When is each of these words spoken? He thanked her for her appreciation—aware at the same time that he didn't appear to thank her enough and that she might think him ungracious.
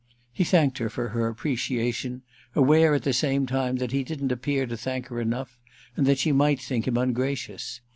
He 0.33 0.43
thanked 0.43 0.79
her 0.79 0.89
for 0.89 1.09
her 1.09 1.27
appreciation—aware 1.27 2.95
at 2.95 3.03
the 3.03 3.13
same 3.13 3.45
time 3.45 3.75
that 3.75 3.91
he 3.91 4.03
didn't 4.03 4.31
appear 4.31 4.65
to 4.65 4.75
thank 4.75 5.09
her 5.09 5.21
enough 5.21 5.59
and 5.95 6.07
that 6.07 6.17
she 6.17 6.31
might 6.31 6.59
think 6.59 6.87
him 6.87 6.97
ungracious. 6.97 7.81